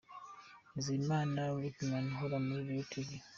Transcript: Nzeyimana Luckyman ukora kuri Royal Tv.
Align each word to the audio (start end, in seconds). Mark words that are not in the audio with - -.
Nzeyimana 0.77 1.39
Luckyman 1.61 2.05
ukora 2.11 2.37
kuri 2.45 2.61
Royal 2.67 2.85
Tv. 2.91 3.07